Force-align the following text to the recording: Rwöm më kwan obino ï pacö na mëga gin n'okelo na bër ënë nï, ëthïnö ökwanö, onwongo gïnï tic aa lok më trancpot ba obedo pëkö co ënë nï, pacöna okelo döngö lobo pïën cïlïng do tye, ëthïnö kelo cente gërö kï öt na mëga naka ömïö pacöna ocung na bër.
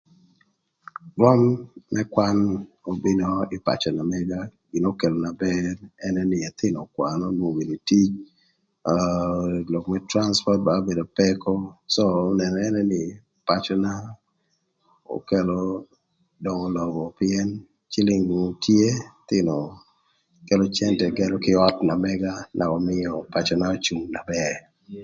Rwöm 1.15 1.41
më 1.93 2.01
kwan 2.13 2.37
obino 2.91 3.29
ï 3.55 3.57
pacö 3.67 3.89
na 3.95 4.03
mëga 4.11 4.39
gin 4.69 4.81
n'okelo 4.83 5.15
na 5.25 5.31
bër 5.43 5.71
ënë 6.05 6.23
nï, 6.31 6.39
ëthïnö 6.49 6.77
ökwanö, 6.85 7.23
onwongo 7.27 7.57
gïnï 7.57 7.77
tic 7.89 8.11
aa 8.91 9.51
lok 9.71 9.85
më 9.91 9.97
trancpot 10.09 10.59
ba 10.67 10.73
obedo 10.81 11.03
pëkö 11.17 11.51
co 11.97 12.05
ënë 12.65 12.81
nï, 12.91 13.01
pacöna 13.47 13.91
okelo 15.15 15.57
döngö 16.43 16.67
lobo 16.77 17.03
pïën 17.17 17.49
cïlïng 17.91 18.23
do 18.29 18.39
tye, 18.63 18.83
ëthïnö 19.23 19.55
kelo 20.47 20.63
cente 20.77 21.05
gërö 21.17 21.35
kï 21.43 21.59
öt 21.67 21.75
na 21.87 21.93
mëga 22.03 22.33
naka 22.57 22.73
ömïö 22.79 23.11
pacöna 23.33 23.65
ocung 23.75 24.03
na 24.13 24.21
bër. 24.31 24.53